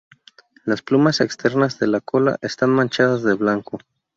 Las 0.65 0.81
plumas 0.81 1.21
externas 1.21 1.77
de 1.77 1.85
la 1.85 2.01
cola 2.01 2.39
están 2.41 2.71
manchadas 2.71 3.21
de 3.21 3.35
blanco. 3.35 3.77